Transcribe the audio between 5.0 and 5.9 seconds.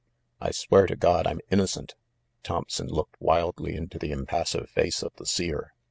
of the Seer.